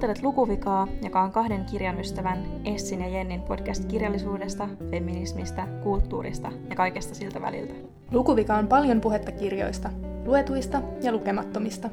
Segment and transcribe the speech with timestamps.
[0.00, 6.76] Kuuntelet Lukuvikaa, joka on kahden kirjan ystävän Essin ja Jennin podcast kirjallisuudesta, feminismistä, kulttuurista ja
[6.76, 7.74] kaikesta siltä väliltä.
[8.12, 9.90] Lukuvika on paljon puhetta kirjoista,
[10.24, 11.90] luetuista ja lukemattomista.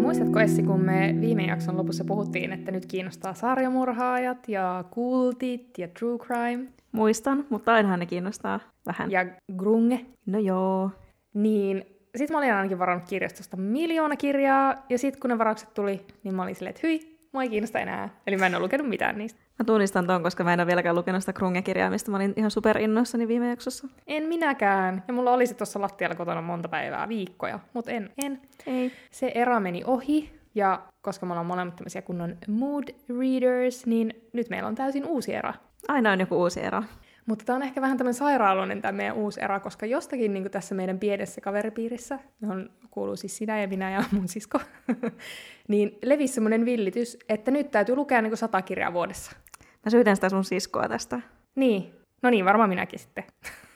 [0.00, 5.88] Muistatko Essi, kun me viime jakson lopussa puhuttiin, että nyt kiinnostaa sarjamurhaajat ja kultit ja
[5.88, 6.64] true crime?
[6.92, 9.10] Muistan, mutta ainahan ne kiinnostaa vähän.
[9.10, 10.00] Ja grunge.
[10.26, 10.90] No joo.
[11.34, 11.84] Niin
[12.18, 16.34] sitten mä olin ainakin varannut kirjastosta miljoona kirjaa, ja sitten kun ne varaukset tuli, niin
[16.34, 18.08] mä olin silleen, että hyi, mua ei kiinnosta enää.
[18.26, 19.40] Eli mä en ole lukenut mitään niistä.
[19.58, 22.50] Mä tunnistan ton, koska mä en ole vieläkään lukenut sitä Krunge-kirjaa, mistä mä olin ihan
[22.50, 23.88] superinnoissani viime jaksossa.
[24.06, 25.04] En minäkään.
[25.08, 27.58] Ja mulla oli se tuossa lattialla kotona monta päivää, viikkoja.
[27.72, 28.40] Mutta en, en.
[28.66, 28.92] Ei.
[29.10, 32.84] Se era meni ohi, ja koska me ollaan molemmat tämmöisiä kunnon mood
[33.20, 35.54] readers, niin nyt meillä on täysin uusi era.
[35.88, 36.82] Aina on joku uusi era.
[37.26, 40.74] Mutta tämä on ehkä vähän tämmöinen sairaaloinen tämä meidän uusi era, koska jostakin niin tässä
[40.74, 44.60] meidän pienessä kaveripiirissä, johon kuuluu siis sinä ja minä ja mun sisko,
[45.68, 49.32] niin levisi semmoinen villitys, että nyt täytyy lukea niin sata kirjaa vuodessa.
[49.84, 51.20] Mä syytän sitä sun siskoa tästä.
[51.54, 53.24] Niin, no niin, varmaan minäkin sitten.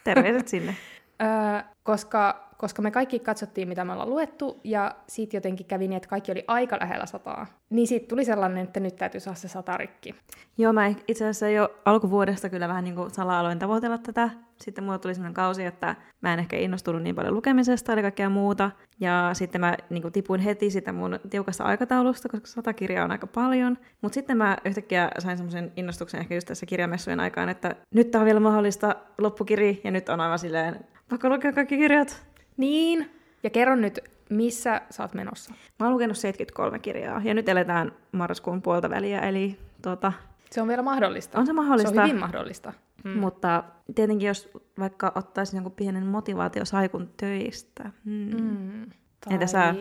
[0.05, 0.77] Terveiset sinne.
[1.23, 5.97] öö, koska koska me kaikki katsottiin, mitä me ollaan luettu, ja siitä jotenkin kävi niin,
[5.97, 7.47] että kaikki oli aika lähellä sataa.
[7.71, 10.15] Niin siitä tuli sellainen, että nyt täytyy saada se sata rikki.
[10.59, 14.31] Joo, mä itse asiassa jo alkuvuodesta kyllä vähän niin kuin salaa tavoitella tätä.
[14.57, 18.31] Sitten mulla tuli sellainen kausi, että mä en ehkä innostunut niin paljon lukemisesta ja kaikkea
[18.31, 18.71] muuta.
[19.01, 23.11] Ja sitten mä niin kuin tipuin heti sitä mun tiukasta aikataulusta, koska sata kirjaa on
[23.11, 23.79] aika paljon.
[24.01, 28.21] Mutta sitten mä yhtäkkiä sain semmoisen innostuksen ehkä just tässä kirjamessujen aikaan, että nyt tää
[28.21, 32.27] on vielä mahdollista loppukiri, ja nyt on aivan silleen, pakko lukea kaikki kirjat.
[32.57, 33.11] Niin,
[33.43, 33.99] ja kerro nyt,
[34.31, 35.55] missä sä oot menossa?
[35.81, 40.13] Mä oon lukenut 73 kirjaa, ja nyt eletään marraskuun puolta väliä, eli tota...
[40.51, 41.39] Se on vielä mahdollista.
[41.39, 41.95] On se mahdollista.
[41.95, 42.73] Se on hyvin mahdollista.
[43.05, 43.19] Hmm.
[43.19, 47.91] Mutta tietenkin, jos vaikka ottaisin jonkun pienen motivaatiosaikun töistä.
[48.05, 48.31] Hmm.
[48.31, 48.87] Hmm.
[49.21, 49.35] Tai...
[49.35, 49.75] Entä sä?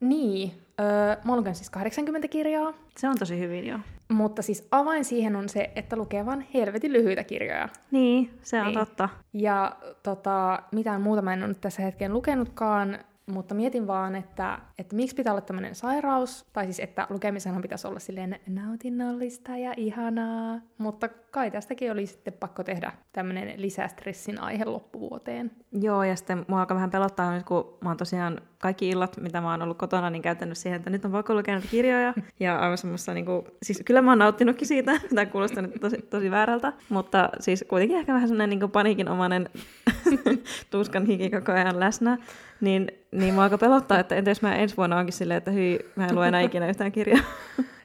[0.00, 2.72] Niin, öö, mä luken siis 80 kirjaa.
[2.96, 3.78] Se on tosi hyvin jo.
[4.08, 7.68] Mutta siis avain siihen on se, että lukee vain helvetin lyhyitä kirjoja.
[7.90, 8.78] Niin, se on niin.
[8.78, 9.08] totta.
[9.32, 14.96] Ja tota, mitään muuta mä en ole tässä hetken lukenutkaan, mutta mietin vaan, että, että
[14.96, 20.60] miksi pitää olla tämmöinen sairaus, tai siis että lukemisenhan pitäisi olla silleen nautinnollista ja ihanaa,
[20.78, 25.50] mutta kai tästäkin oli sitten pakko tehdä tämmöinen lisästressin aihe loppuvuoteen.
[25.72, 29.40] Joo, ja sitten mua alkaa vähän pelottaa nyt, kun mä oon tosiaan kaikki illat, mitä
[29.40, 32.14] mä oon ollut kotona, niin käyttänyt siihen, että nyt on pakko lukea näitä kirjoja.
[32.40, 35.96] Ja aivan semmoista, niin kuin, siis kyllä mä oon nauttinutkin siitä, tämä kuulostaa nyt tosi,
[36.10, 39.48] tosi väärältä, mutta siis kuitenkin ehkä vähän semmoinen niin paniikinomainen
[40.70, 42.18] tuskan hiki koko ajan läsnä.
[42.60, 45.92] Niin, niin mua alkaa pelottaa, että entä jos mä ensi vuonna onkin silleen, että hyi,
[45.96, 47.24] mä en lue enää ikinä yhtään kirjaa.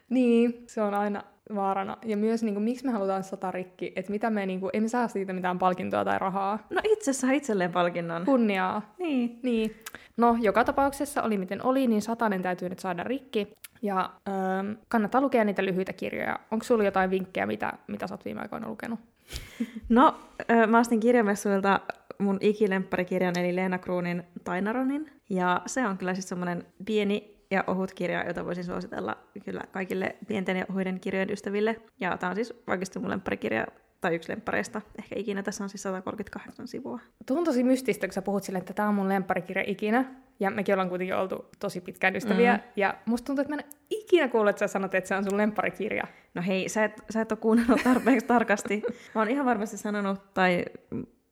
[0.10, 1.24] niin, se on aina
[1.56, 1.98] vaarana.
[2.06, 4.88] Ja myös niin kuin, miksi me halutaan sata rikki, että mitä me, niin kuin, emme
[4.88, 6.60] saa siitä mitään palkintoa tai rahaa.
[6.70, 8.26] No itse saa itselleen palkinnon.
[8.26, 8.94] Kunniaa.
[9.00, 9.40] Niin.
[9.44, 9.76] niin.
[10.18, 13.54] No, joka tapauksessa oli miten oli, niin satanen täytyy nyt saada rikki.
[13.82, 14.34] Ja öö,
[14.88, 16.40] kannattaa lukea niitä lyhyitä kirjoja.
[16.52, 19.00] Onko sulla jotain vinkkejä, mitä, mitä sä oot viime aikoina lukenut?
[19.90, 20.16] No,
[20.68, 21.80] mä ostin kirjamessuilta
[22.18, 25.12] mun ikilempparikirjan, eli Leena Kruunin Tainaronin.
[25.30, 30.16] Ja se on kyllä siis semmoinen pieni ja ohut kirja, jota voisin suositella kyllä kaikille
[30.28, 31.82] pienten ja ohuiden kirjojen ystäville.
[32.00, 33.66] Ja tämä on siis oikeasti mun lempparikirja
[34.02, 35.44] tai yksi lemppareista ehkä ikinä.
[35.44, 37.00] Tässä on siis 138 sivua.
[37.26, 40.06] Tuntuu tosi mystistä, kun sä puhut silleen, että tämä on mun lempparikirja ikinä.
[40.40, 42.54] Ja mekin ollaan kuitenkin oltu tosi pitkään ystäviä.
[42.54, 42.62] Mm.
[42.76, 45.38] Ja musta tuntuu, että mä en ikinä kuullut, että sä sanot, että se on sun
[45.38, 46.04] lempparikirja.
[46.34, 48.84] No hei, sä et, sä et ole kuunnellut tarpeeksi tarkasti.
[49.16, 50.66] Mä oon ihan varmasti sanonut, tai,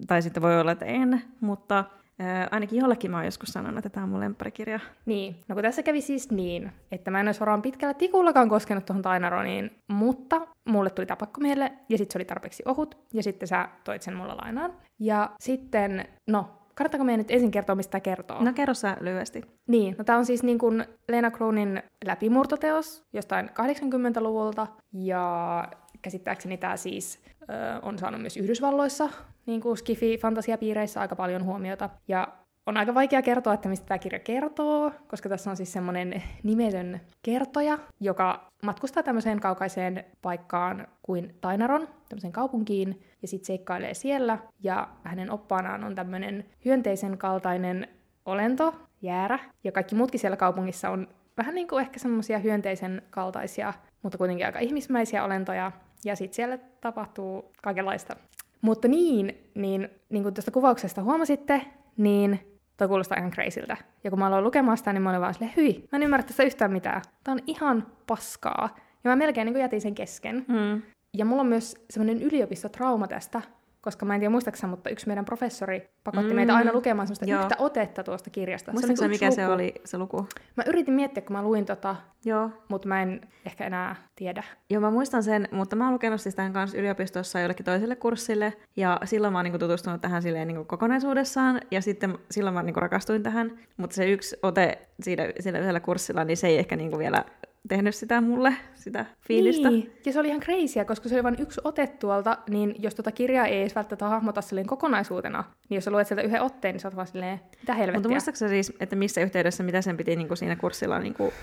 [0.07, 1.85] tai sitten voi olla, että en, mutta
[2.19, 4.79] Ää, ainakin jollekin mä oon joskus sanonut, että tämä on mun lempparikirja.
[5.05, 8.85] Niin, no kun tässä kävi siis niin, että mä en olisi varmaan pitkällä tikullakaan koskenut
[8.85, 13.47] tuohon Tainaroniin, mutta mulle tuli tapakko mieleen, ja sitten se oli tarpeeksi ohut, ja sitten
[13.47, 14.73] sä toit sen mulle lainaan.
[14.99, 18.43] Ja sitten, no, kannattaako meidän nyt ensin kertoa, mistä tämä kertoo?
[18.43, 19.41] No kerro sä lyhyesti.
[19.67, 25.67] Niin, no tämä on siis niin kuin Lena Croonin läpimurtoteos jostain 80-luvulta, ja
[26.01, 27.45] käsittääkseni tämä siis ö,
[27.81, 29.09] on saanut myös Yhdysvalloissa
[29.49, 31.89] niin kuin skifi-fantasiapiireissä aika paljon huomiota.
[32.07, 32.27] Ja
[32.65, 37.01] on aika vaikea kertoa, että mistä tämä kirja kertoo, koska tässä on siis semmoinen nimetön
[37.21, 44.87] kertoja, joka matkustaa tämmöiseen kaukaiseen paikkaan kuin Tainaron, tämmöiseen kaupunkiin, ja sitten seikkailee siellä, ja
[45.03, 47.87] hänen oppaanaan on tämmöinen hyönteisen kaltainen
[48.25, 51.07] olento, jäärä, ja kaikki muutkin siellä kaupungissa on
[51.37, 53.73] vähän niin kuin ehkä semmoisia hyönteisen kaltaisia,
[54.03, 55.71] mutta kuitenkin aika ihmismäisiä olentoja,
[56.05, 58.15] ja sitten siellä tapahtuu kaikenlaista.
[58.61, 61.61] Mutta niin, niin, niin kuin tuosta kuvauksesta huomasitte,
[61.97, 62.39] niin
[62.77, 63.77] toi kuulostaa ihan crazyltä.
[64.03, 66.23] Ja kun mä aloin lukemaan sitä, niin mä olin vaan silleen, hyi, mä en ymmärrä
[66.23, 67.01] tässä yhtään mitään.
[67.23, 68.75] Tää on ihan paskaa.
[69.03, 70.45] Ja mä melkein niin kuin jätin sen kesken.
[70.47, 70.81] Mm.
[71.13, 73.41] Ja mulla on myös semmoinen yliopistotrauma tästä,
[73.81, 76.35] koska mä en tiedä muistaaksä, mutta yksi meidän professori pakotti Mm.
[76.35, 77.41] meitä aina lukemaan semmoista Joo.
[77.41, 78.71] yhtä otetta tuosta kirjasta.
[78.71, 79.53] Muistatko mikä se luku.
[79.53, 80.27] oli se luku?
[80.57, 81.95] Mä yritin miettiä, kun mä luin tota,
[82.25, 82.49] Joo.
[82.69, 84.43] mutta mä en ehkä enää tiedä.
[84.69, 88.53] Joo, mä muistan sen, mutta mä oon lukenut siis tämän kanssa yliopistossa jollekin toiselle kurssille,
[88.75, 92.79] ja silloin mä oon niinku tutustunut tähän silleen niinku kokonaisuudessaan, ja sitten silloin mä niinku
[92.79, 96.97] rakastuin tähän, mutta se yksi ote siinä, sillä yhdellä kurssilla, niin se ei ehkä niinku
[96.97, 97.25] vielä
[97.67, 99.69] tehnyt sitä mulle, sitä fiilistä.
[99.69, 99.93] Niin.
[100.05, 103.11] Ja se oli ihan crazyä, koska se oli vain yksi ote tuolta, niin jos tuota
[103.11, 106.79] kirjaa ei edes välttämättä hahmota silleen kokonaisuutena, niin jos sä luet sieltä yhden otteen, niin
[106.79, 108.09] sä oot vaan silleen, mitä Mutta helvettiä.
[108.11, 111.33] muistaaksä siis, että missä yhteydessä, mitä sen piti niinku siinä kurssilla niinku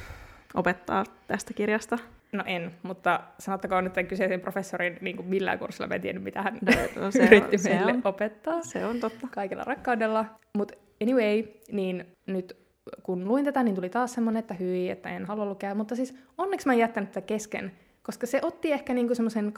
[0.54, 1.98] opettaa tästä kirjasta?
[2.32, 6.18] No en, mutta sanottakoon nyt tämän kyseisen professorin niin kuin millään kurssilla, mä en tiedä
[6.18, 8.00] mitä hän No, no se yritti on- se meille on.
[8.04, 8.62] opettaa.
[8.62, 9.28] Se on totta.
[9.30, 10.24] kaikella rakkaudella.
[10.56, 11.42] Mutta anyway,
[11.72, 12.56] niin nyt
[13.02, 15.74] kun luin tätä, niin tuli taas semmoinen, että hyi, että en halua lukea.
[15.74, 17.72] Mutta siis onneksi mä en jättänyt tätä kesken,
[18.02, 19.52] koska se otti ehkä niinku semmoisen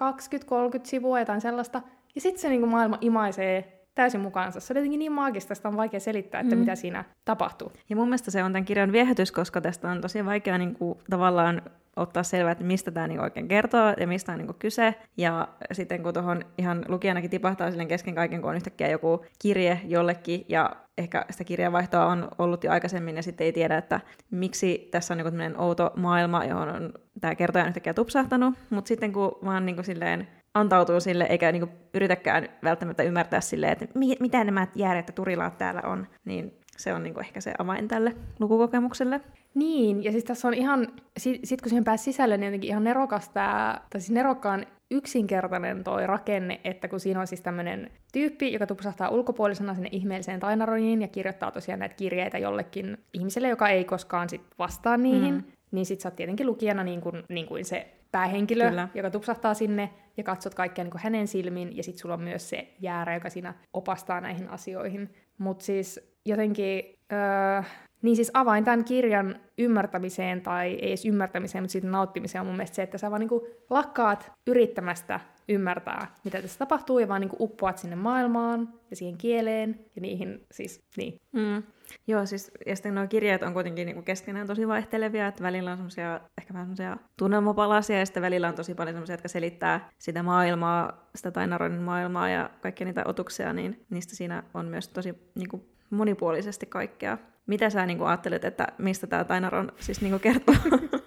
[0.79, 1.83] 20-30 sivua jotain sellaista,
[2.15, 4.61] ja sitten se niinku maailma imaisee täysin mukaansa.
[4.61, 6.61] Se oli jotenkin niin maagista, sitä on vaikea selittää, että Mm.
[6.61, 7.73] mitä siinä tapahtuu.
[7.89, 10.99] Ja mun mielestä se on tämän kirjan viehätys, koska tästä on tosi vaikea niin kuin,
[11.11, 11.63] tavallaan
[11.97, 14.95] ottaa selvää, että mistä tämä niin oikein kertoo ja mistä on niin kuin, kyse.
[15.17, 19.81] Ja sitten kun tuohon ihan lukijanakin tipahtaa silleen kesken kaiken, kun on yhtäkkiä joku kirje
[19.85, 24.01] jollekin ja ehkä sitä kirjeenvaihtoa on ollut jo aikaisemmin ja sitten ei tiedä, että
[24.31, 28.55] miksi tässä on niin outo maailma, johon on tämä kertoja on yhtäkkiä tupsahtanut.
[28.71, 33.73] Mutta sitten kun vaan niin kuin, silleen antautuu sille, eikä niinku yritäkään välttämättä ymmärtää silleen,
[33.73, 37.55] että mi- mitä nämä jääret ja turilaat täällä on, niin se on niinku ehkä se
[37.59, 39.21] avain tälle lukukokemukselle.
[39.55, 42.85] Niin, ja siis tässä on ihan, sit, sit kun siihen pääsi sisälle, niin jotenkin ihan
[42.85, 48.53] nerokas tää, tai siis nerokkaan yksinkertainen toi rakenne, että kun siinä on siis tämmöinen tyyppi,
[48.53, 53.85] joka tupsahtaa ulkopuolisena sinne ihmeelliseen tainaroniin ja kirjoittaa tosiaan näitä kirjeitä jollekin ihmiselle, joka ei
[53.85, 55.41] koskaan sit vastaa niihin, Mm.
[55.41, 55.53] mm.
[55.71, 58.89] niin sit sä oot tietenkin lukijana niin kuin, niin kuin se päähenkilö, Kyllä.
[58.95, 62.49] joka tupsahtaa sinne ja katsot kaikkea niin kuin hänen silmin, ja sitten sulla on myös
[62.51, 65.15] se jäärä, joka siinä opastaa näihin asioihin.
[65.39, 67.63] Mutta siis jotenkin, öö,
[68.03, 72.57] niin siis avain tämän kirjan ymmärtämiseen, tai ei edes ymmärtämiseen, mutta siitä nauttimiseen on mun
[72.57, 77.21] mielestä se, että sä vaan niin kuin lakkaat yrittämästä ymmärtää, mitä tässä tapahtuu, ja vaan
[77.21, 81.21] niin kuin uppoat sinne maailmaan ja siihen kieleen ja niihin, siis niin.
[81.33, 81.63] Mm.
[82.07, 85.77] Joo, siis, ja sitten nuo kirjeet on kuitenkin niinku keskenään tosi vaihtelevia, että välillä on
[85.77, 90.23] semmoisia ehkä vähän semmoisia tunnelmapalasia, ja sitten välillä on tosi paljon semmoisia, jotka selittää sitä
[90.23, 95.67] maailmaa, sitä Tainaronin maailmaa ja kaikkia niitä otuksia, niin niistä siinä on myös tosi niinku,
[95.91, 97.19] monipuolisesti kaikkea.
[97.49, 100.55] Mitä sä niinku ajattelet, että mistä tämä Tainaron siis niinku kertoo?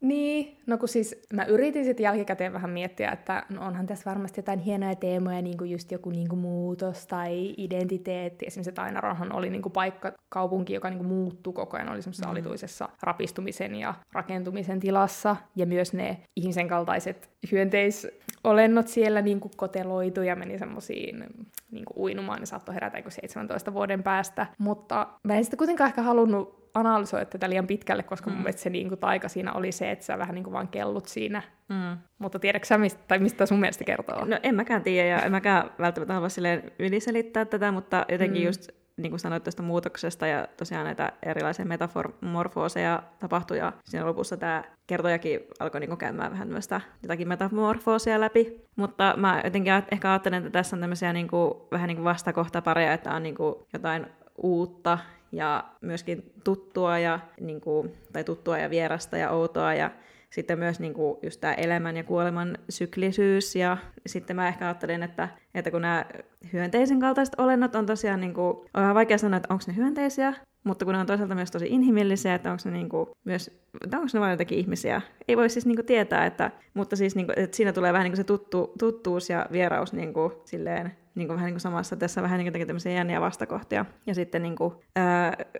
[0.00, 4.38] Niin, no kun siis mä yritin sitten jälkikäteen vähän miettiä, että no onhan tässä varmasti
[4.38, 8.46] jotain hienoja teemoja, niin kuin just joku niin kuin muutos tai identiteetti.
[8.46, 12.26] Esimerkiksi Tainaronhan oli niin kuin paikka, kaupunki, joka niin kuin muuttui koko ajan, oli semmoisessa
[12.26, 12.30] Mm.
[12.30, 15.36] alituisessa rapistumisen ja rakentumisen tilassa.
[15.56, 21.24] Ja myös ne ihmisen kaltaiset hyönteisolennot siellä niin kuin koteloitu ja meni semmoisiin
[21.70, 24.46] niin uinumaan ja saattoi herätä joku 17 vuoden päästä.
[24.58, 28.42] Mutta mä en sitten kuitenkaan ehkä halunnut analysoida tätä liian pitkälle, koska mun Mm.
[28.42, 31.06] mielestä se niin kuin, taika siinä oli se, että sä vähän niin kuin vaan kellut
[31.08, 31.42] siinä.
[31.68, 31.98] mm.
[32.18, 34.24] Mutta tiedätkö sä, mistä, tai mistä sun mielestä kertoo?
[34.24, 38.46] No en mäkään tiedä, ja en mäkään välttämättä halua silleen yliselittää tätä, mutta jotenkin mm.
[38.46, 44.36] Just niin kuin sanoit tuosta muutoksesta ja tosiaan näitä erilaisia metamorfooseja tapahtui ja siinä lopussa
[44.36, 50.38] tämä kertojakin alkoi niin käymään vähän tämmöistä jotakin metamorfoosia läpi, mutta mä jotenkin ehkä ajattelen,
[50.38, 54.06] että tässä on tämmöisiä niin kuin, vähän niin kuin vastakohtapareja, että on niin kuin jotain
[54.42, 54.98] uutta
[55.32, 59.90] ja myöskin tuttua, ja, niin kuin, tai tuttua ja vierasta ja outoa ja
[60.30, 63.56] sitten myös niin kuin just tämä elämän ja kuoleman syklisyys.
[63.56, 66.04] Ja sitten mä ehkä ajattelen, että, että kun nämä
[66.52, 70.34] hyönteisen kaltaiset olennot on tosiaan, niin kuin, on vähän vaikea sanoa, että onko ne hyönteisiä,
[70.66, 73.96] mutta kun ne on toisaalta myös tosi inhimillisiä, että onko ne niin kuin, myös, että
[73.96, 75.02] onko ne vain jotakin ihmisiä.
[75.28, 78.04] Ei voi siis niin kuin tietää, että, mutta siis niin kuin, että siinä tulee vähän
[78.04, 81.60] niin kuin se tuttu, tuttuus ja vieraus niin kuin, silleen, niin kuin vähän niin kuin
[81.60, 83.84] samassa, tässä vähän niin kuin tämmöisiä jänniä vastakohtia.
[84.06, 84.74] Ja sitten niin kuin,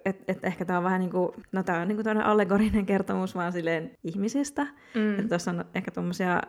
[0.04, 3.34] että et ehkä tämä on vähän niin kuin, no tämä on niin kuin allegorinen kertomus
[3.34, 4.66] vaan silleen ihmisistä.
[4.94, 5.14] Mm.
[5.14, 6.42] Että tuossa on ehkä tuommoisia,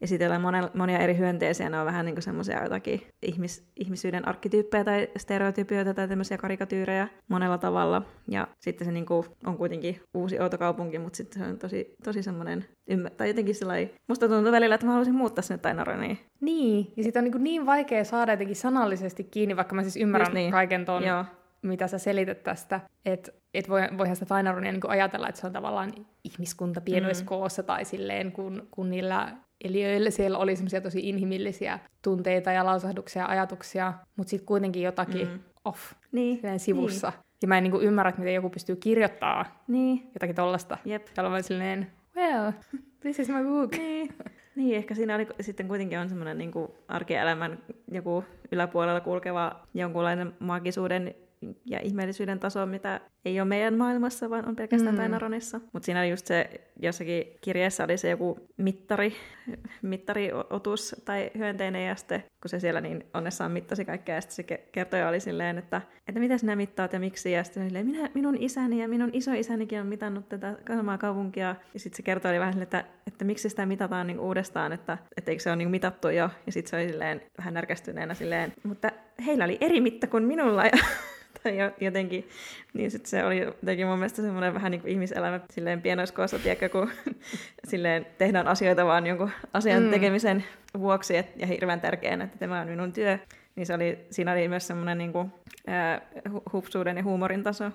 [0.00, 4.84] esitellään monia, monia eri hyönteisiä, ne on vähän niin kuin semmoisia jotakin ihmis, ihmisyyden arkkityyppejä
[4.84, 8.02] tai stereotypioita tai tämmöisiä karikatyyrejä monella tavalla.
[8.28, 11.94] Ja sitten se niin kuin on kuitenkin uusi outo kaupunki, mutta sitten se on tosi,
[12.04, 16.18] tosi semmoinen, ymmär- tai jotenkin sellainen, musta tuntuu välillä, että mä haluaisin muuttaa sinne Tainaroniin.
[16.40, 20.26] Niin, ja sitä on niin, niin vaikea saada jotenkin sanallisesti kiinni, vaikka mä siis ymmärrän
[20.26, 20.50] Just niin.
[20.52, 21.24] kaiken ton, Joo.
[21.62, 22.80] mitä sä selität tästä.
[23.04, 25.92] Että et voi, voihan sitä Tainaronia niin ajatella, että se on tavallaan
[26.24, 27.28] ihmiskunta pienoissa Mm.
[27.28, 33.22] koossa, tai silleen, kun, kun niillä eliöillä siellä oli semmoisia tosi inhimillisiä tunteita ja lausahduksia
[33.22, 35.38] ja ajatuksia, mutta sitten kuitenkin jotakin Mm.
[35.64, 37.12] off Niin, silleen sivussa.
[37.42, 40.78] Ja mä en niin kuin ymmärrä, että miten joku pystyy kirjoittaa niin, jotakin tollasta.
[40.84, 41.06] jep.
[41.16, 41.86] Ja olla vaan silleen,
[42.16, 42.52] well,
[43.00, 43.76] this is my book.
[43.76, 44.14] Niin.
[44.56, 46.52] Niin, ehkä siinä oli, sitten kuitenkin on semmoinen niin
[46.88, 47.58] arkielämän
[47.92, 51.14] joku yläpuolella kulkeva jonkunlainen maagisuuden
[51.64, 54.98] ja ihmeellisyyden taso, mitä ei ole meidän maailmassa, vaan on pelkästään mm.
[54.98, 55.60] Tainaronissa.
[55.72, 56.50] Mutta siinä oli just se,
[56.82, 59.12] jossakin kirjeessä oli se joku mittari,
[59.82, 64.68] mittariotus tai hyönteinen, ja sitten kun se siellä niin onnessaan mittasi kaikkea, ja sitten se
[64.72, 68.36] kertoja oli silleen, että, että mitä sinä mittaat ja miksi, ja sitten silleen, minä, minun
[68.36, 72.52] isäni ja minun isoisänikin on mitannut tätä samaa kaupunkia, ja sitten se kertoi oli vähän
[72.52, 76.08] silleen, että, että miksi sitä mitataan niin uudestaan, että, että eikö se ole niin mitattu
[76.08, 78.90] jo, ja sitten se oli silleen vähän närkästyneenä silleen, mutta
[79.26, 80.78] heillä oli eri mitta kuin minulla, ja
[81.42, 82.28] tai jotenkin,
[82.74, 86.68] niin sitten se oli jotenkin mun mielestä semmoinen vähän niin kuin ihmiselämä silleen pienoiskoossa, tiedätkö,
[86.68, 86.90] kun
[87.70, 89.90] silleen tehdään asioita vaan jonkun asian mm.
[89.90, 90.44] tekemisen
[90.78, 93.18] vuoksi et, ja hirveän tärkeänä, että tämä on minun työ.
[93.56, 95.32] Niin se oli, siinä oli myös semmoinen niin kuin,
[96.52, 97.70] hupsuuden ja huumorin taso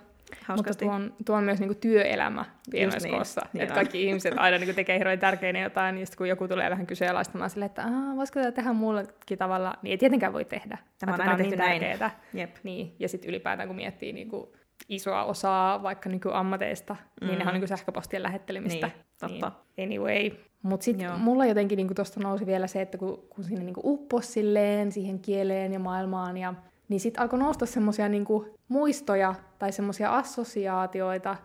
[0.45, 0.85] Hauskasti.
[0.85, 3.41] Mutta tuo on, tuo on myös niinku työelämä pienoiskoossa.
[3.53, 6.87] Niin, että kaikki ihmiset aina niinku tekee hirveän tärkeänä jotain, niin kun joku tulee vähän
[6.87, 7.83] kyseenalaistamaan silleen, että
[8.15, 10.77] voisiko tätä tehdä muullekin tavalla, niin ei tietenkään voi tehdä.
[10.99, 12.19] Tämä on aina tehty niin tärkeää.
[12.33, 12.55] Jep.
[12.63, 14.53] Niin, ja sitten ylipäätään kun miettii niinku
[14.89, 17.27] isoa osaa vaikka nykyammateista, mm.
[17.27, 18.87] niin ne on niinku sähköpostien lähettelemistä.
[18.87, 19.51] Niin, totta.
[19.77, 20.31] Niin, anyway.
[20.63, 24.31] Mutta sitten mulla jotenkin niinku tuosta nousi vielä se, että kun, kun sinne niinku upposi
[24.31, 26.53] silleen siihen kieleen ja maailmaan ja
[26.93, 31.35] niin sitten alkoi nousta semmoisia niinku muistoja tai semmoisia assosiaatioita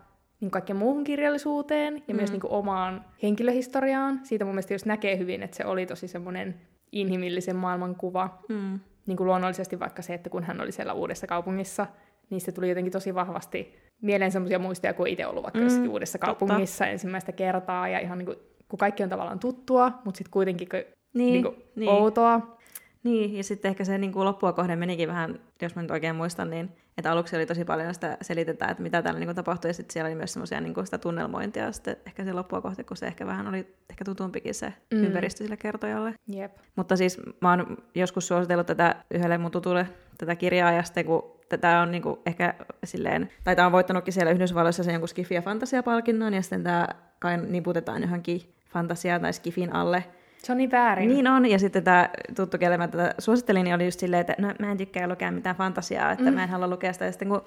[0.41, 2.15] niin kaikkeen muuhun kirjallisuuteen ja mm.
[2.15, 4.19] myös niinku omaan henkilöhistoriaan.
[4.23, 8.39] Siitä mun mielestä jos näkee hyvin, että se oli tosi semmoinen inhimillisen maailman kuva.
[8.49, 8.79] Mm.
[9.07, 11.87] Niin kuin luonnollisesti vaikka se, että kun hän oli siellä uudessa kaupungissa,
[12.29, 16.17] niin se tuli jotenkin tosi vahvasti mieleen semmoisia muistoja, kun itse ollut vaikka mm, uudessa
[16.17, 16.91] kaupungissa totta.
[16.91, 18.37] ensimmäistä kertaa, ja ihan niin kuin,
[18.67, 21.89] kun kaikki on tavallaan tuttua, mutta sitten kuitenkin niin, niin kuin niin.
[21.89, 22.58] outoa.
[23.03, 26.15] Niin, ja sitten ehkä se niin kuin loppua kohden menikin vähän, jos mä nyt oikein
[26.15, 29.69] muistan, niin että aluksi oli tosi paljon sitä selitetään, että mitä täällä niin kuin tapahtui,
[29.69, 32.83] ja sitten siellä oli myös semmoisia niin sitä tunnelmointia, ja sitten ehkä se loppua kohti,
[32.83, 35.03] kun se ehkä vähän oli ehkä tutumpikin se mm.
[35.03, 36.13] ympäristö sille kertojalle.
[36.35, 36.57] Yep.
[36.75, 39.87] Mutta siis mä oon joskus suositellut tätä yhdelle mun tutulle
[40.17, 42.53] tätä kirjaa, ja sitten kun tätä on niin kuin ehkä
[42.83, 46.87] silleen, tai tämä on voittanutkin siellä Yhdysvalloissa sen jonkun Skifi- ja Fantasia-palkinnon, ja sitten tämä
[47.19, 50.03] kai niputetaan johonkin fantasia- tai Skifin alle,
[50.43, 51.09] se on niin väärin.
[51.09, 54.35] Niin on, ja sitten tämä tuttu kieli, mä tätä suosittelin, niin oli just silleen, että
[54.37, 56.33] no, mä en tykkää lukea mitään fantasiaa, että mm.
[56.33, 57.05] mä en halua lukea sitä.
[57.05, 57.41] Ja sitten kun,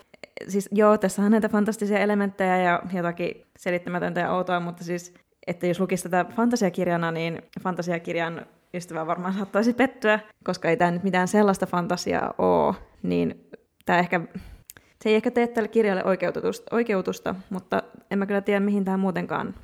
[0.49, 5.15] siis joo, tässä on näitä fantastisia elementtejä ja jotakin selittämätöntä ja outoa, mutta siis,
[5.47, 11.03] että jos lukisi tätä fantasiakirjana, niin fantasiakirjan ystävä varmaan saattaisi pettyä, koska ei tämä nyt
[11.03, 13.51] mitään sellaista fantasiaa ole, niin
[13.87, 14.21] tämä ehkä,
[15.03, 18.97] se ei ehkä tee tälle kirjalle oikeutusta, oikeutusta, mutta en mä kyllä tiedä, mihin tämä
[18.97, 19.55] muutenkaan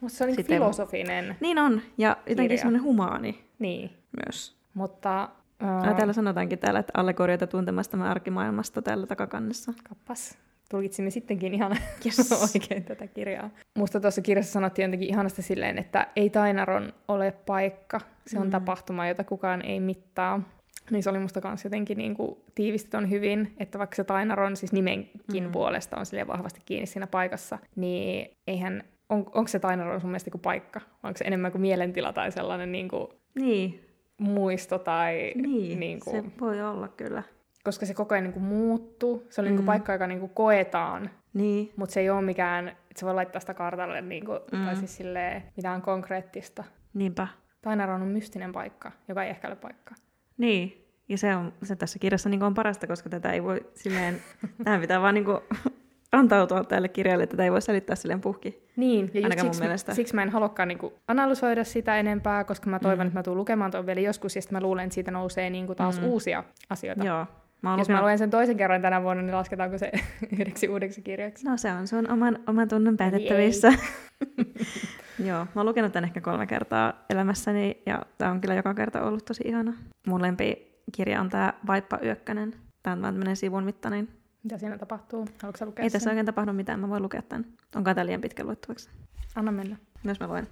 [0.00, 3.90] mutta se on niin filosofinen Niin on, ja jotenkin semmoinen humaani niin.
[4.26, 4.56] myös.
[4.74, 5.28] Mutta...
[5.62, 5.96] Uh...
[5.96, 9.72] täällä sanotaankin täällä, että allegorioita tuntemastamme arkimaailmasta täällä takakannessa.
[9.88, 10.38] Kappas.
[10.70, 11.76] Tulkitsimme sittenkin ihan
[12.06, 12.32] yes.
[12.54, 13.50] oikein tätä kirjaa.
[13.78, 18.00] Musta tuossa kirjassa sanottiin jotenkin ihanasti silleen, että ei Tainaron ole paikka.
[18.26, 18.50] Se on mm.
[18.50, 20.42] tapahtuma, jota kukaan ei mittaa.
[20.90, 24.72] Niin se oli musta kanssa jotenkin niin kuin tiivistetty hyvin, että vaikka se Tainaron siis
[24.72, 25.52] nimenkin mm.
[25.52, 30.30] puolesta on sille vahvasti kiinni siinä paikassa, niin eihän on, onko se Tainaro sun mielestä
[30.30, 30.80] kuin paikka?
[31.02, 33.88] Onko se enemmän kuin mielentila tai sellainen niin kuin niin.
[34.18, 35.32] muisto tai...
[35.34, 37.22] Niin, niin kuin, se voi olla kyllä.
[37.64, 39.26] Koska se koko ajan niin kuin muuttuu.
[39.30, 39.50] Se oli mm.
[39.50, 41.10] niin kuin paikka, joka niin kuin koetaan.
[41.34, 41.72] Niin.
[41.76, 44.64] Mutta se ei ole mikään, että se voi laittaa sitä kartalle niin kuin, mm.
[44.64, 46.64] tai siis silleen, mitään konkreettista.
[46.94, 47.28] Niinpä.
[47.62, 49.94] Tainaro on mystinen paikka, joka ei ehkä ole paikka.
[50.38, 54.22] Niin, ja se on se tässä kirjassa niin on parasta, koska tätä ei voi silleen,
[54.64, 55.38] tähän pitää vaan niin kuin
[56.12, 58.68] antautua tälle kirjalle, että tätä ei voi selittää silleen puhki.
[58.76, 59.94] Niin, ja just siksi, mielestä.
[59.94, 63.08] siksi mä en halukaan niinku analysoida sitä enempää, koska mä toivon, mm.
[63.08, 65.74] että mä tuun lukemaan tuon vielä joskus, ja sitten mä luulen, että siitä nousee niinku
[65.74, 66.06] taas mm.
[66.06, 67.04] uusia asioita.
[67.04, 67.26] Joo.
[67.62, 69.92] Mä Jos mä luen sen toisen kerran tänä vuonna, niin lasketaanko se
[70.38, 71.46] yhdeksi uudeksi kirjaksi?
[71.46, 73.72] No se on sun oman, oman tunnon päätettävissä.
[75.26, 79.02] Joo, mä oon lukenut tämän ehkä kolme kertaa elämässäni, ja tämä on kyllä joka kerta
[79.02, 79.74] ollut tosi ihana.
[80.06, 82.54] Mun lempikirja on tämä Vaippa Yökkänen.
[82.82, 84.08] Tämä on tämmöinen sivun mittainen
[84.42, 85.28] mitä siinä tapahtuu?
[85.42, 87.46] Haluatko lukea Ei tässä oikein tapahdu mitään, mä voin lukea tämän.
[87.76, 88.90] Onko tämä liian pitkä luettavaksi?
[89.34, 89.76] Anna mennä.
[90.04, 90.48] Myös mä luen.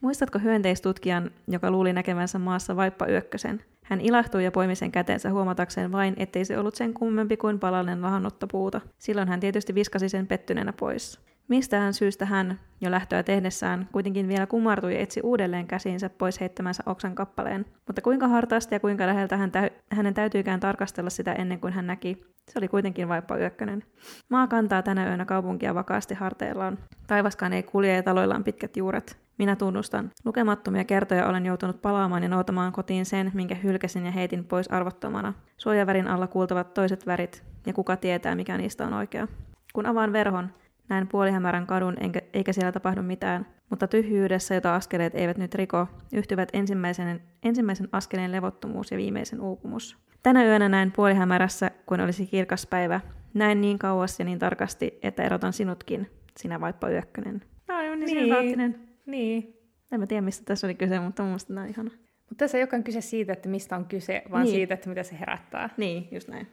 [0.00, 3.64] Muistatko hyönteistutkijan, joka luuli näkevänsä maassa vaippa yökkösen?
[3.82, 8.02] Hän ilahtui ja poimi sen käteensä huomatakseen vain, ettei se ollut sen kummempi kuin palallinen
[8.02, 8.80] lahannottopuuta.
[8.98, 11.20] Silloin hän tietysti viskasi sen pettyneenä pois.
[11.48, 16.82] Mistähän syystä hän, jo lähtöä tehdessään, kuitenkin vielä kumartui ja etsi uudelleen käsiinsä pois heittämänsä
[16.86, 17.66] oksan kappaleen.
[17.86, 21.86] Mutta kuinka hartaasti ja kuinka läheltä hän täy- hänen täytyykään tarkastella sitä ennen kuin hän
[21.86, 22.24] näki.
[22.50, 23.84] Se oli kuitenkin vaippa yökkönen.
[24.30, 26.78] Maa kantaa tänä yönä kaupunkia vakaasti harteillaan.
[27.06, 29.18] Taivaskaan ei kulje ja taloilla on pitkät juuret.
[29.38, 30.10] Minä tunnustan.
[30.24, 35.34] Lukemattomia kertoja olen joutunut palaamaan ja noutamaan kotiin sen, minkä hylkäsin ja heitin pois arvottomana.
[35.56, 39.28] Suojavärin alla kuultavat toiset värit, ja kuka tietää, mikä niistä on oikea.
[39.72, 40.50] Kun avaan verhon,
[40.88, 45.86] Näin puolihämärän kadun, enkä, eikä siellä tapahdu mitään, mutta tyhjyydessä, jota askeleet eivät nyt riko,
[46.12, 49.98] yhtyvät ensimmäisen, ensimmäisen askeleen levottomuus ja viimeisen uupumus.
[50.22, 53.00] Tänä yönä näin puolihämärässä, kun olisi kirkas päivä.
[53.34, 57.42] Näin niin kauas ja niin tarkasti, että erotan sinutkin, sinä vaippa yökkönen.
[57.68, 58.08] No, niin, niin.
[58.08, 58.80] sympaattinen.
[59.06, 59.56] Niin.
[59.92, 61.90] En mä tiedä, mistä tässä oli kyse, mutta mun mielestä on ihana.
[62.28, 64.54] Mutta tässä ei olekaan kyse siitä, että mistä on kyse, vaan Niin.
[64.54, 65.70] siitä, että mitä se herättää.
[65.76, 66.46] Niin, just näin.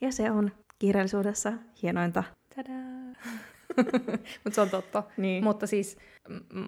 [0.00, 2.24] Ja se on kirjallisuudessa hienointa.
[2.56, 3.14] Tadaa!
[4.44, 5.02] Mutta se on totta.
[5.16, 5.44] Niin.
[5.44, 5.98] Mutta siis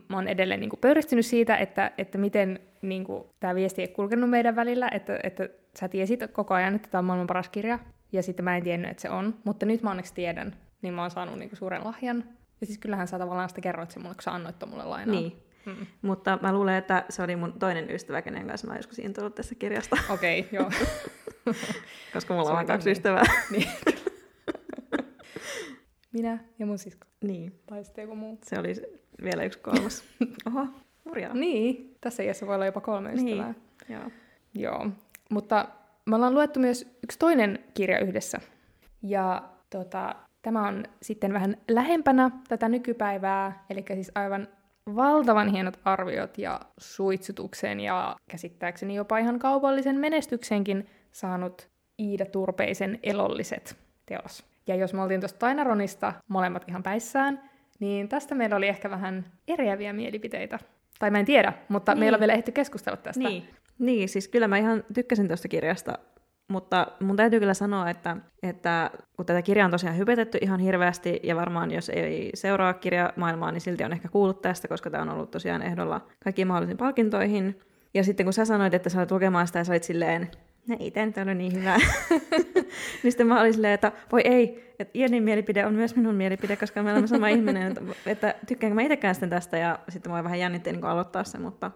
[0.09, 4.57] mä oon edelleen niinku pöyristynyt siitä, että, että miten niinku, tämä viesti ei kulkenut meidän
[4.57, 7.79] välillä, että, että sä tiesit koko ajan, että tämä on maailman paras kirja,
[8.13, 9.35] ja sitten mä en tiennyt, että se on.
[9.45, 12.25] Mutta nyt mä onneksi tiedän, niin mä oon saanut niinku suuren lahjan.
[12.61, 15.15] Ja siis kyllähän sä tavallaan sitä kerroit sen mulle, kun sä annoit mulle lainaa.
[15.15, 15.43] Niin.
[15.67, 15.87] Mm.
[16.03, 19.55] Mutta mä luulen, että se oli mun toinen ystävä, kenen kanssa mä joskus intoillut tässä
[19.55, 20.71] kirjasta, Okei, okay, joo.
[22.13, 22.93] koska mulla on vain kaksi niin.
[22.93, 23.25] ystävää.
[23.51, 23.69] niin.
[26.13, 27.07] Minä ja mun sisko.
[27.25, 28.39] niin, Tai sitten joku muu.
[28.43, 28.75] se oli
[29.23, 30.05] vielä yksi kolmas.
[30.47, 30.67] Oho,
[31.05, 31.35] hurjaa.
[31.35, 33.55] Niin, tässä iässä voi olla jopa kolme ystävää.
[33.89, 33.99] Niin.
[33.99, 34.11] Joo.
[34.55, 34.91] Joo,
[35.31, 35.69] mutta
[36.07, 38.41] me ollaan luettu myös yksi toinen kirja yhdessä.
[39.03, 44.49] Ja tota, tämä on sitten vähän lähempänä tätä nykypäivää, eli siis aivan
[44.97, 53.77] valtavan hienot arviot ja suitsutuksen ja käsittääkseni jopa ihan kaupallisen menestyksenkin saanut Iida Turpeisen elolliset
[54.07, 54.50] teos.
[54.71, 57.43] Ja jos me oltiin tuosta Tainaronista molemmat ihan päissään,
[57.81, 60.59] niin tästä meillä oli ehkä vähän eriäviä mielipiteitä.
[60.99, 62.01] Tai mä en tiedä, mutta Niin.
[62.01, 63.29] meillä on vielä ehditty keskustella tästä.
[63.29, 63.49] Niin.
[63.79, 65.99] niin, siis kyllä mä ihan tykkäsin tuosta kirjasta,
[66.49, 71.21] mutta mun täytyy kyllä sanoa, että, että kun tätä kirjaa on tosiaan hypetetty ihan hirveästi,
[71.23, 75.09] ja varmaan jos ei seuraa kirjamaailmaa, niin silti on ehkä kuullut tästä, koska tämä on
[75.09, 77.61] ollut tosiaan ehdolla kaikkiin mahdollisiin palkintoihin.
[77.95, 80.31] Ja sitten kun sä sanoit, että sä olet lukemaan sitä ja sä olit silleen,
[80.67, 81.77] no ei tämä nyt ole niin hyvä.
[83.03, 86.57] niin sitten mä olin silleen, että voi ei, että Ienin mielipide on myös minun mielipide,
[86.57, 90.25] koska me olemme sama ihminen, että, että tykkäänkö mä itsekään sitten tästä, ja sitten mua
[90.25, 91.71] vähän jännitti niin aloittaa se, mutta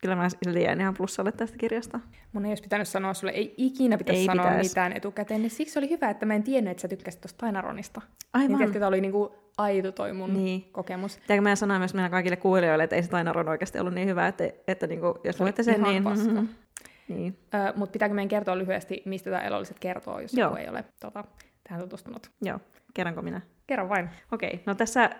[0.00, 2.00] kyllä mä silti jäin ihan plussalle tästä kirjasta.
[2.32, 4.68] Mun ei olisi pitänyt sanoa sulle, ei ikinä pitäisi Ei sanoa pitäis.
[4.70, 8.00] mitään etukäteen, niin siksi oli hyvä, että mä en tiennyt, että sä tykkäsit tuosta Tainaronista.
[8.00, 8.56] Niin Aivan.
[8.56, 10.64] tiedätkö, tämä oli niinku aito toi mun Niin.
[10.72, 11.18] kokemus.
[11.18, 14.28] Pitääkö meidän sanoa myös meidän kaikille kuulijoille, että ei se Tainaron oikeasti ollut niin hyvä,
[14.28, 16.04] että, että niin kuin, jos luette sen, niin...
[16.04, 16.42] paska.
[17.08, 17.38] niin.
[17.54, 20.48] Ö, Mutta pitääkö meidän kertoa lyhyesti, mistä tämä elolliset kertoo, jos Joo.
[20.48, 21.24] joku ei ole tota,
[21.68, 22.30] tähän tutustunut.
[22.42, 22.58] Joo,
[22.94, 23.40] kerranko minä?
[23.66, 24.10] Kerro vain.
[24.32, 25.10] Okei, no tässä äh,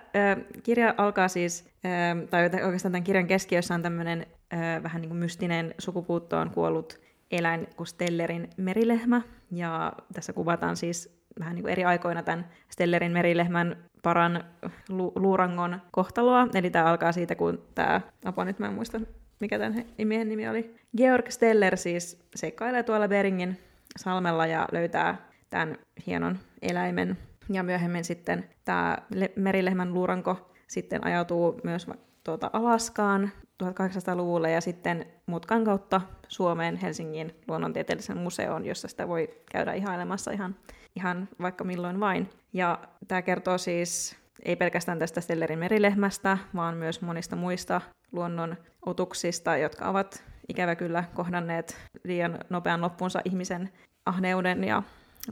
[0.62, 5.18] kirja alkaa siis, äh, tai oikeastaan tämän kirjan keskiössä on tämmöinen äh, vähän niin kuin
[5.18, 9.22] mystinen sukupuuttoon kuollut eläin kuin Stellerin merilehmä.
[9.50, 14.44] Ja tässä kuvataan siis vähän niin kuin eri aikoina tämän Stellerin merilehmän paran
[14.88, 16.48] lu- luurangon kohtaloa.
[16.54, 19.00] Eli tämä alkaa siitä, kun tämä, apua nyt mä en muista,
[19.40, 20.74] mikä tämän he- miehen nimi oli.
[20.96, 23.58] Georg Steller siis seikkailee tuolla Beringin
[23.96, 25.16] salmella ja löytää
[25.50, 27.18] tämän hienon eläimen.
[27.52, 31.86] Ja myöhemmin sitten tämä le- merilehmän luuranko sitten ajautuu myös
[32.24, 39.72] tuota Alaskaan 1800-luvulle ja sitten mutkan kautta Suomeen Helsingin luonnontieteellisen museoon, jossa sitä voi käydä
[39.72, 40.56] ihailemassa ihan,
[40.96, 42.30] ihan vaikka milloin vain.
[42.52, 47.80] Ja tämä kertoo siis ei pelkästään tästä Stellerin merilehmästä, vaan myös monista muista
[48.12, 53.70] luonnon otuksista, jotka ovat ikävä kyllä kohdanneet liian nopean loppuunsa ihmisen
[54.06, 54.82] ahneuden ja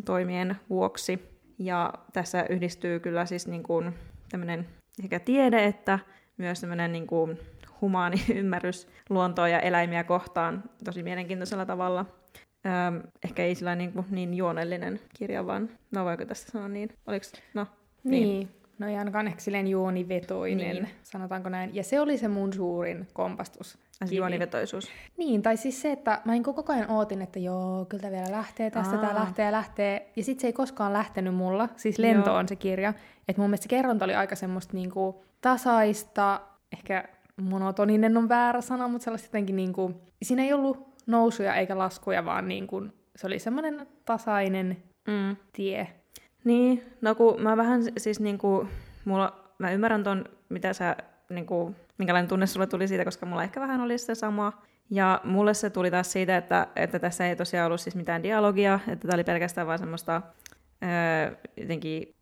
[0.05, 1.35] toimien vuoksi.
[1.59, 3.95] Ja tässä yhdistyy kyllä siis niin kuin
[4.31, 4.69] tämmöinen
[5.03, 5.99] sekä tiede että
[6.37, 7.39] myös tämmöinen niin kuin
[7.81, 12.07] humaani ymmärrys luontoa ja eläimiä kohtaan tosi mielenkiintoisella tavalla.
[12.67, 16.89] Öm, ehkä ei sillä niin, kuin niin juonellinen kirja, vaan no voiko tästä sanoa niin?
[17.07, 17.67] Oliko, no,
[18.05, 18.29] Niin.
[18.29, 18.64] niin.
[18.79, 20.89] No ei ainakaan ehkä silleen juonivetoinen, Niin.
[21.03, 21.75] sanotaanko näin.
[21.75, 23.79] Ja se oli se mun suurin kompastus.
[24.05, 24.17] Kivi.
[24.17, 24.89] juonivetoisuus.
[25.17, 28.71] Niin, tai siis se, että mä niin koko ajan ootin, että joo, kyllä vielä lähtee
[28.71, 29.15] tästä, tää Aa.
[29.15, 30.13] lähtee ja lähtee.
[30.17, 32.39] Ja sit se ei koskaan lähtenyt mulla, siis Lento Joo.
[32.39, 32.95] on se kirja.
[33.29, 36.41] Että mun mielestä se kerronta oli aika semmoista niinku tasaista,
[36.73, 37.05] ehkä
[37.43, 42.49] monotoninen on väärä sana, mutta sellaista jotenkin niinku, siinä ei ollut nousuja eikä laskuja, vaan
[42.49, 42.83] niinku,
[43.17, 44.77] se oli semmoinen tasainen
[45.09, 45.37] Mm.
[45.53, 45.89] tie.
[46.45, 48.69] Niin, no kun mä vähän siis niinku,
[49.05, 50.97] mulla, mä ymmärrän ton, mitä sä,
[51.31, 54.63] niinku, minkälainen tunne sulle tuli siitä, koska mulla ehkä vähän oli sitä samaa.
[54.91, 58.81] Ja mulle se tuli taas siitä, että, että tässä ei tosiaan ollut siis mitään dialogia,
[58.89, 60.23] että tämä oli pelkästään vaan semmoista
[60.83, 62.15] öö, jotenkin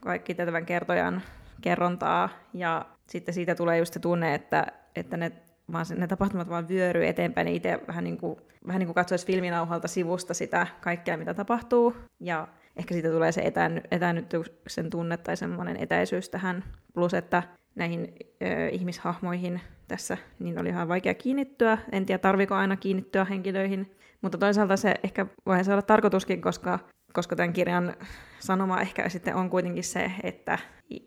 [0.00, 1.22] kaikki tietävän kertojan
[1.60, 4.66] kerrontaa, ja sitten siitä tulee just se tunne, että,
[4.96, 5.32] että ne,
[5.72, 8.94] vaan se, ne tapahtumat vaan vyöryy eteenpäin, niin itse vähän niin kuin, vähän niin kuin
[8.94, 15.16] katsoisi filminauhalta sivusta sitä kaikkea, mitä tapahtuu, ja ehkä siitä tulee se etäny, etänytyksen tunne
[15.16, 17.42] tai semmoinen etäisyys tähän, plus että
[17.74, 21.78] näihin ö, ihmishahmoihin tässä niin oli ihan vaikea kiinnittyä.
[21.92, 26.78] En tiedä, tarviko aina kiinnittyä henkilöihin, mutta toisaalta se ehkä voi olla tarkoituskin, koska
[27.12, 27.94] koska tämän kirjan
[28.38, 30.58] sanoma ehkä sitten on kuitenkin se, että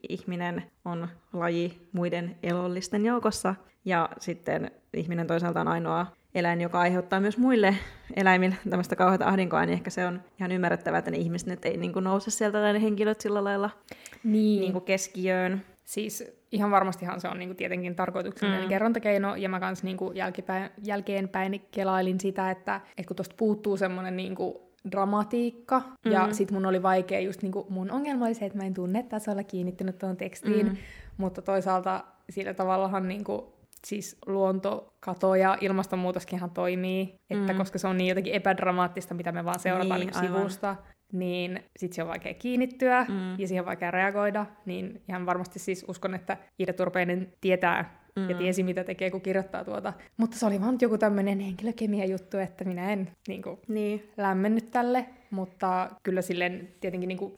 [0.10, 7.20] ihminen on laji muiden elollisten joukossa, ja sitten ihminen toisaalta on ainoa eläin, joka aiheuttaa
[7.20, 7.76] myös muille
[8.16, 11.78] eläimille tämmöistä kauheata ahdinkoa, niin ehkä se on ihan ymmärrettävää, että ne ihmiset nyt ei
[11.78, 13.70] niin kuin nouse sieltä tai ne henkilöt sillä lailla
[14.24, 14.62] niin.
[14.62, 15.62] Niin kuin keskiöön.
[15.84, 18.70] Siis ihan varmastihan se on niin kuin tietenkin tarkoituksellinen mm.
[18.70, 23.78] kerrontakeino, ja mä kans niin kuin jälkipäin, jälkeenpäin kelailin sitä, että, että kun tuosta puuttuu
[23.78, 24.56] semmoinen niin kuin
[24.92, 26.12] dramatiikka, mm.
[26.12, 29.44] ja sit mun oli vaikea just niinku, mun ongelma oli se, että mä en tunnetasolla
[29.44, 30.78] kiinnittynyt tuohon tekstiin, mm.
[31.18, 33.53] mutta toisaalta sillä tavallahan niinku,
[33.88, 37.58] siis luontokato ja ilmastonmuutoskinhan toimii, että mm.
[37.58, 40.76] koska se on niin jotenkin epädramaattista, mitä me vaan seurataan niin, niin sivusta,
[41.12, 43.40] niin sit se on vaikea kiinnittyä mm.
[43.40, 48.30] ja siihen on vaikea reagoida, niin ihan varmasti siis uskon, että Iida Turpeinen tietää mm.
[48.30, 49.94] ja tiesi, mitä tekee, kun kirjoittaa tuota.
[50.18, 54.12] Mutta se oli vaan joku tämmöinen henkilökemia juttu, että minä en niin kuin, niin.
[54.18, 57.34] lämmennyt tälle, mutta kyllä silleen tietenkin niin kuin,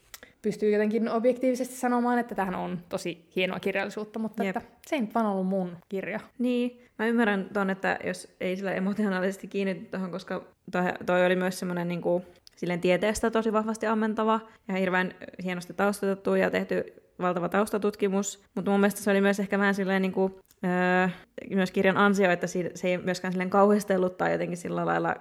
[0.45, 5.15] pystyy jotenkin objektiivisesti sanomaan, että tähän on tosi hienoa kirjallisuutta, mutta että se ei nyt
[5.15, 6.19] vaan ollut mun kirja.
[6.39, 11.35] Niin, mä ymmärrän ton, että jos ei sillä emotionaalisesti kiinnity tuohon, koska toi, toi oli
[11.35, 12.23] myös semmoinen niin kuin,
[12.55, 16.83] silleen tieteestä tosi vahvasti ammentava ja hirveän hienosti taustatettu ja tehty
[17.19, 21.09] valtava taustatutkimus, mutta mun mielestä se oli myös ehkä vähän silleen niin kuin, öö,
[21.55, 25.15] myös kirjan ansio, että se ei myöskään silleen kauhistellut tai jotenkin sillä lailla,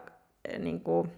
[0.58, 1.08] niin kuin,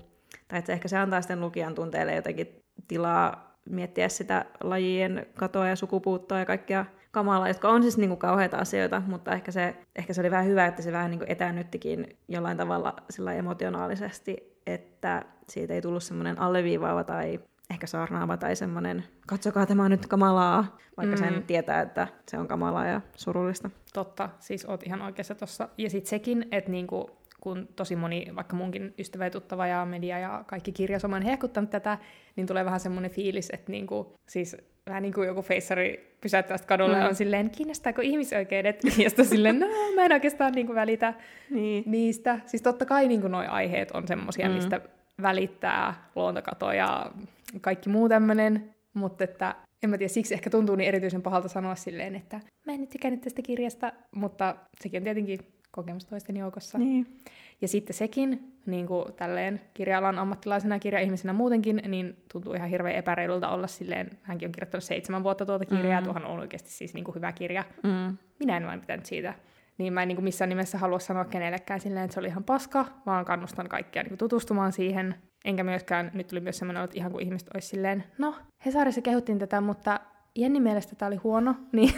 [0.49, 5.77] tai että ehkä se antaa sitten lukijan tunteelle jotenkin tilaa miettiä sitä lajien katoa ja
[5.77, 10.13] sukupuuttoa ja kaikkea kamalaa, jotka on siis niin kuin kauheita asioita, mutta ehkä se, ehkä
[10.13, 15.25] se oli vähän hyvä, että se vähän niin kuin etäännyttikin jollain tavalla sillä emotionaalisesti, että
[15.49, 20.77] siitä ei tullut semmoinen alleviivaava tai ehkä saarnaava tai semmoinen, katsokaa tämä on nyt kamalaa,
[20.97, 21.19] vaikka mm.
[21.19, 23.71] sen tietää, että se on kamalaa ja surullista.
[23.95, 25.69] Totta, siis oot ihan oikeassa tossa.
[25.79, 27.11] Ja sitten sekin, että niinku,
[27.47, 31.99] kun tosi moni, vaikka munkin ystävä ja tuttava ja media ja kaikki kirjasoman hehkuttanut tätä,
[32.37, 34.57] niin tulee vähän semmoinen fiilis, että niinku, siis
[34.87, 37.07] vähän niin kuin joku feissari pysäyttää kadulle mm.
[37.07, 38.81] on silleen, kiinnostaako ihmisoikeudet?
[39.03, 41.15] Ja sitten silleen, no mä en oikeastaan niin kuin välitä
[41.51, 41.85] niin.
[41.87, 42.41] niistä.
[42.47, 44.55] Siis totta kai niin nuo aiheet on semmoisia, mm.
[44.55, 44.81] mistä
[45.23, 47.13] välittää luontokato ja
[47.61, 51.75] kaikki muu tämmöinen, mutta että en mä tiedä, siksi ehkä tuntuu niin erityisen pahalta sanoa
[51.75, 55.39] silleen, että mä en nyt tykännyt tästä kirjasta, mutta sekin on tietenkin
[55.77, 56.79] kokemus toisten joukossa.
[56.79, 57.21] Niin.
[57.61, 62.97] Ja sitten sekin, niin kuin tälleen kirja-alan ammattilaisena ja kirjaihmisenä muutenkin, niin tuntuu ihan hirveän
[62.97, 66.05] epäreilulta olla silleen, hänkin on kirjoittanut seitsemän vuotta tuota kirjaa, mm.
[66.05, 67.65] tuohan on oikeasti siis niin kuin hyvä kirja.
[67.83, 68.17] Mm.
[68.39, 69.35] Minä en vain pitänyt siitä.
[69.79, 72.45] Niin mä en niin kuin missään nimessä halua sanoa kenellekään silleen, että se oli ihan
[72.45, 75.15] paska, vaan kannustan kaikkia niin kuin tutustumaan siihen.
[75.45, 78.35] Enkä myöskään, nyt tuli myös semmoinen, että ihan kuin ihmiset olisi silleen, no,
[78.67, 80.01] Hesarissa kehuttiin tätä, mutta
[80.37, 81.95] Jenni mielestä tämä oli huono, niin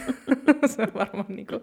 [0.65, 1.61] se on varmaan niin kuin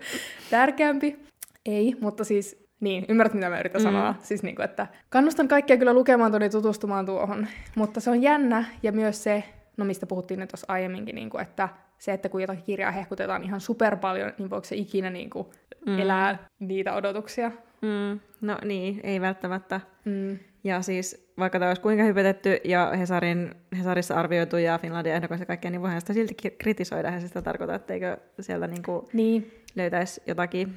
[0.50, 1.18] tärkeämpi.
[1.66, 3.85] Ei, mutta siis niin, ymmärrät mitä mä yritän mm.
[3.85, 4.14] sanoa.
[4.18, 7.46] Siis niin kuin, että kannustan kaikkia kyllä lukemaan tuonne tutustumaan tuohon.
[7.76, 9.44] Mutta se on jännä ja myös se,
[9.76, 13.44] no mistä puhuttiin nyt tuossa aiemminkin, niin kuin, että se, että kun jotakin kirjaa hehkutetaan
[13.44, 15.46] ihan super paljon, niin voiko se ikinä niin kuin,
[15.87, 15.98] mm.
[15.98, 17.52] elää niitä odotuksia?
[17.83, 18.20] Mm.
[18.40, 19.81] No niin, ei välttämättä.
[20.05, 20.38] Mm.
[20.64, 25.46] Ja siis vaikka tämä olisi kuinka hypetetty ja Hesarin, Hesarissa arvioitu ja Finlandia ehdokas ja
[25.46, 27.11] kaikkea, niin voihan sitä silti kritisoida.
[27.11, 29.50] Ja sitä tarkoittaa, etteikö sieltä niin kuin niin.
[29.76, 30.74] löytäisi jotakin,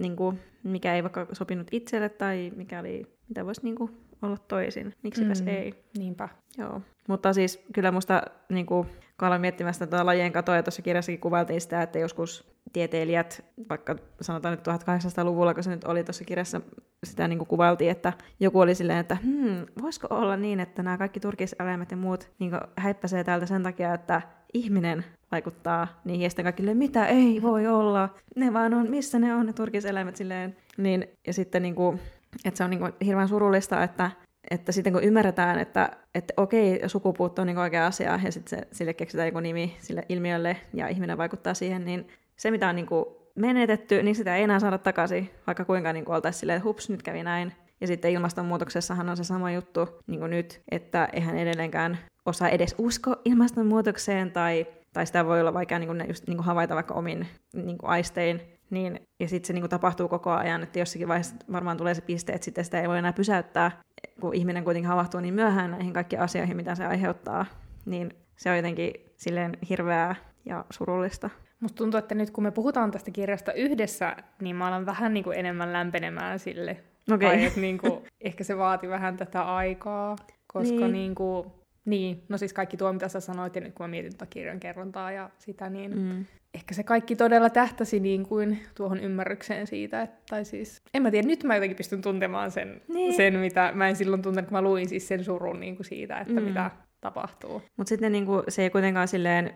[0.00, 3.90] niin kuin, mikä ei vaikka sopinut itselle tai mikä oli, mitä voisi niin kuin
[4.22, 4.94] olla toisin.
[5.02, 5.48] Miksipäs mm.
[5.48, 5.84] ei.
[5.98, 6.28] Niinpä.
[6.58, 6.80] Joo.
[7.08, 8.86] Mutta siis kyllä musta, niin kuin,
[9.18, 13.44] kun aloin miettimään sitä tuota lajien katoa, ja tuossa kirjassakin kuvailtiin sitä, että joskus tieteilijät,
[13.68, 16.60] vaikka sanotaan nyt 1800-luvulla, kun se nyt oli tuossa kirjassa,
[17.04, 20.98] sitä niin kuin kuvailtiin, että joku oli silleen, että hmm, voisiko olla niin, että nämä
[20.98, 24.22] kaikki turkiseläimet ja muut niin häippäsee täältä sen takia, että
[24.54, 29.34] ihminen vaikuttaa niihin, ja sitten kaikille, mitä ei voi olla, ne vaan on, missä ne
[29.34, 32.00] on ne turkiseläimet silleen, niin, ja sitten niin kuin,
[32.44, 34.10] että se on niin kuin hirveän surullista, että
[34.50, 38.68] että sitten kun ymmärretään, että, että okei, sukupuutto on niin oikea asia, ja sitten se,
[38.72, 42.86] sille keksitään joku nimi sille ilmiölle, ja ihminen vaikuttaa siihen, niin se, mitä on niin
[42.86, 46.64] kuin menetetty, niin sitä ei enää saada takaisin, vaikka kuinka niin kuin oltaisiin silleen, että
[46.68, 47.52] hups, nyt kävi näin.
[47.80, 52.74] Ja sitten ilmastonmuutoksessahan on se sama juttu niin kuin nyt, että eihän edelleenkään osaa edes
[52.78, 56.94] usko ilmastonmuutokseen, tai, tai sitä voi olla vaikea niin kuin, just, niin kuin havaita vaikka
[56.94, 61.08] omin niin kuin aistein, niin, ja sitten se niin kuin tapahtuu koko ajan, että jossakin
[61.08, 63.80] vaiheessa varmaan tulee se piste, että sitten sitä ei voi enää pysäyttää,
[64.20, 67.46] kun ihminen kuitenkin havahtuu niin myöhään näihin kaikkiin asioihin, mitä se aiheuttaa,
[67.86, 71.30] niin se on jotenkin silleen hirveää ja surullista.
[71.60, 75.24] Musta tuntuu, että nyt kun me puhutaan tästä kirjasta yhdessä, niin mä alan vähän niin
[75.24, 76.76] kuin enemmän lämpenemään sille.
[77.12, 77.28] Okay.
[77.28, 80.16] Tai että niin kuin, ehkä se vaati vähän tätä aikaa,
[80.52, 80.92] koska niin.
[80.92, 81.46] niin kuin,
[81.84, 84.60] niin, no siis kaikki tuo, mitä sä sanoit, ja nyt kun mä mietin tuota kirjan
[84.60, 86.24] kerrontaa ja sitä, niin mm.
[86.54, 91.10] ehkä se kaikki todella tähtäsi niin kuin tuohon ymmärrykseen siitä, että, tai siis, en mä
[91.10, 93.16] tiedä, nyt mä jotenkin pystyn tuntemaan sen, niin.
[93.16, 96.18] sen mitä mä en silloin tuntenut, kun mä luin siis sen surun niin kuin siitä,
[96.18, 96.42] että mm.
[96.42, 97.62] mitä, tapahtuu.
[97.76, 99.54] Mutta sitten niinku, se ei kuitenkaan silleen,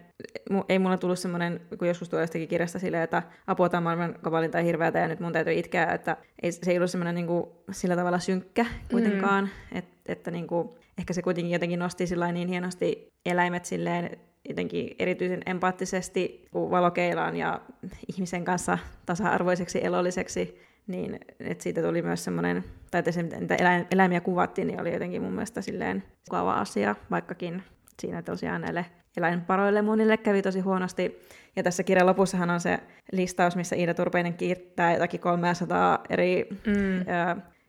[0.53, 4.15] mu- ei mulla tullut semmoinen, kun joskus tulee jostakin kirjasta silleen, että apua tämä maailman
[4.23, 7.65] kavalinta ja hirveätä ja nyt mun täytyy itkeä, että ei, se ei ollut semmoinen niinku,
[7.71, 9.79] sillä tavalla synkkä kuitenkaan, mm.
[9.79, 16.49] Et, että niinku, ehkä se kuitenkin jotenkin nosti niin hienosti eläimet silleen jotenkin erityisen empaattisesti
[16.55, 17.61] valokeilaan ja
[18.09, 23.57] ihmisen kanssa tasa-arvoiseksi elolliseksi, niin että siitä tuli myös semmoinen, tai että se, mitä
[23.91, 27.63] eläimiä kuvattiin, niin oli jotenkin mun mielestä silleen kuvaa asia, vaikkakin
[28.01, 31.19] siinä tosiaan näille eläinparoille monille kävi tosi huonosti.
[31.57, 32.79] Ja tässä kirjan lopussahan on se
[33.13, 37.01] listaus, missä Iida Turpeinen kiittää jotakin 300 eri mm.
[37.01, 37.05] ö,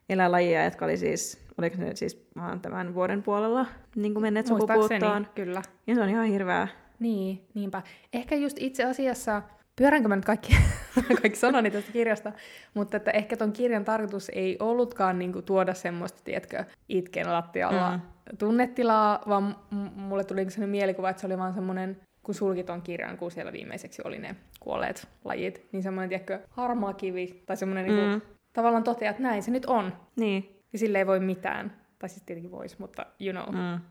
[0.10, 3.66] eläinlajia, jotka oli siis oliko ne siis vaan tämän vuoden puolella
[3.96, 5.28] niin kuin menneet sukupuuttoon.
[5.36, 5.62] kyllä.
[5.88, 6.68] Ja se on ihan hirveää.
[7.00, 7.82] Niin, niinpä.
[8.14, 9.42] Ehkä just itse asiassa,
[9.76, 10.58] pyöränkö mä nyt kaikki,
[11.22, 12.32] kaikki sanoni tästä kirjasta,
[12.74, 18.02] mutta että ehkä ton kirjan tarkoitus ei ollutkaan niinku tuoda semmoista, tiedätkö, itken lattialla mm.
[18.38, 22.82] tunnetilaa, vaan m- mulle tuli sellainen mielikuva, että se oli vaan semmoinen kun sulki ton
[22.82, 27.86] kirjan, kun siellä viimeiseksi oli ne kuolleet lajit, niin semmoinen, tiedätkö, harmaa kivi, tai semmoinen
[27.86, 28.10] niinku mm.
[28.10, 29.94] niinku, tavallaan toteaa, että näin se nyt on.
[30.16, 30.55] Niin.
[30.76, 31.78] Ja sille ei voi mitään.
[32.00, 33.56] Tai siis tietenkin voisi, mutta you know.
[33.56, 33.82] Mm.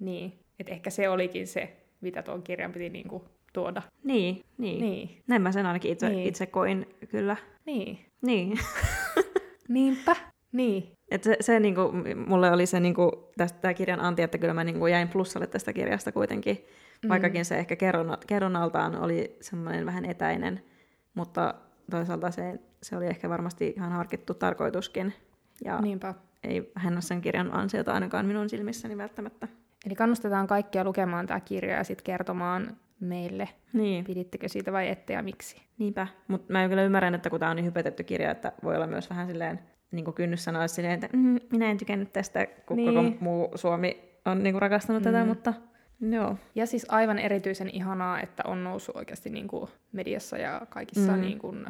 [0.00, 0.38] Niin.
[0.58, 3.82] Että ehkä se olikin se, mitä tuon kirjan piti niinku tuoda.
[4.02, 4.80] Niin, niin.
[4.80, 5.22] niin.
[5.26, 6.28] Näin mä sen ainakin itse, niin.
[6.28, 7.36] itse koin, kyllä.
[7.66, 7.98] Niin.
[8.22, 8.58] Niin.
[9.68, 10.16] Niinpä.
[10.52, 10.92] Niin.
[11.10, 11.80] Et se, se niinku,
[12.26, 16.12] mulle oli se niinku, tästä kirjan anti, että kyllä mä niinku jäin plussalle tästä kirjasta
[16.12, 16.64] kuitenkin,
[17.02, 17.08] mm.
[17.08, 20.62] vaikkakin se ehkä kerron, kerronnaltaan oli semmoinen vähän etäinen,
[21.14, 21.54] mutta
[21.90, 25.14] toisaalta se, se oli ehkä varmasti ihan harkittu tarkoituskin.
[25.64, 29.48] Ja Niinpä ei hän ole sen kirjan ansiota ainakaan minun silmissäni välttämättä.
[29.86, 34.04] Eli kannustetaan kaikkia lukemaan tämä kirja ja sitten kertomaan meille, niin.
[34.04, 35.62] pidittekö siitä vai ette ja miksi.
[35.78, 38.86] Niinpä, mutta mä kyllä ymmärrän, että kun tämä on niin hypetetty kirja, että voi olla
[38.86, 42.76] myös vähän silleen, niin kuin kynnys sanoa silleen, että mm, minä en tykännyt tästä, kun
[42.76, 42.94] niin.
[42.94, 45.04] koko muu Suomi on niin kuin rakastanut mm.
[45.04, 45.54] tätä, mutta
[46.10, 46.36] Joo.
[46.54, 51.20] Ja siis aivan erityisen ihanaa, että on noussut oikeasti niin kuin mediassa ja kaikissa mm.
[51.20, 51.66] niin kuin,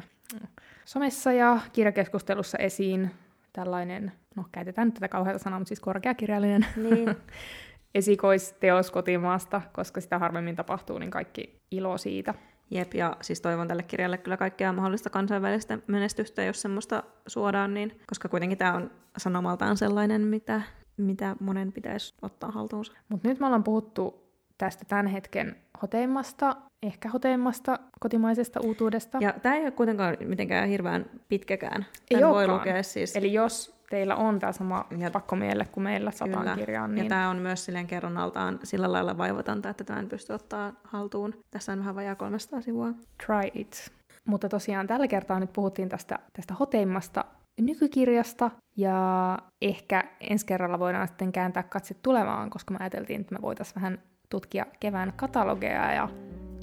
[0.84, 3.10] somessa ja kirjakeskustelussa esiin
[3.54, 7.16] tällainen, no käytetään nyt tätä kauheata sanaa, mutta siis korkeakirjallinen niin.
[7.94, 12.34] esikoisteos kotimaasta, koska sitä harvemmin tapahtuu, niin kaikki ilo siitä.
[12.70, 18.00] Jep, ja siis toivon tälle kirjalle kyllä kaikkea mahdollista kansainvälistä menestystä, jos semmoista suodaan, niin,
[18.06, 20.62] koska kuitenkin tämä on sanomaltaan sellainen, mitä,
[20.96, 22.92] mitä monen pitäisi ottaa haltuunsa.
[23.08, 24.24] Mutta nyt me ollaan puhuttu
[24.58, 29.18] tästä tämän hetken hoteimmasta, ehkä hoteimmasta kotimaisesta uutuudesta.
[29.20, 31.86] Ja tämä ei ole kuitenkaan mitenkään hirveän pitkäkään.
[32.10, 33.16] Ei Tän voi lukea siis...
[33.16, 36.94] Eli jos teillä on tämä sama ja, pakkomielle kuin meillä sataan kirjaan.
[36.94, 37.04] Niin...
[37.04, 41.34] Ja tämä on myös silleen kerronnaltaan sillä lailla vaivatonta, että tämän pystyy ottaa haltuun.
[41.50, 42.88] Tässä on vähän vajaa 300 sivua.
[43.26, 43.92] Try it.
[44.24, 47.24] Mutta tosiaan tällä kertaa nyt puhuttiin tästä, tästä hoteimmasta
[47.60, 53.42] nykykirjasta, ja ehkä ensi kerralla voidaan sitten kääntää katse tulevaan, koska me ajateltiin, että me
[53.42, 53.98] voitaisiin vähän
[54.30, 56.08] tutkia kevään katalogeja ja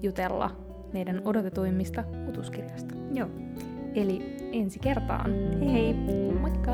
[0.01, 0.51] jutella
[0.93, 2.95] meidän odotetuimmista utuskirjasta.
[3.13, 3.29] Joo.
[3.95, 5.31] Eli ensi kertaan.
[5.59, 5.93] Hei hei!
[6.39, 6.71] Moikka!